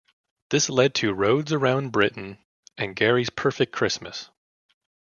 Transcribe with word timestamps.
This 0.49 0.67
led 0.67 0.95
to 0.95 1.13
"Rhodes 1.13 1.53
Around 1.53 1.91
Britain" 1.91 2.39
and 2.75 2.95
"Gary's 2.95 3.29
Perfect 3.29 3.71
Christmas". 3.71 4.31